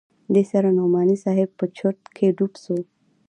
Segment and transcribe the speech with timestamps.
[0.33, 2.77] دې سره نعماني صاحب په چورت کښې ډوب سو.